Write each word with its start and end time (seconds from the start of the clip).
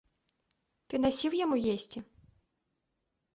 Ты 0.93 0.99
насіў 1.03 1.31
яму 1.43 1.55
есці? 1.75 1.99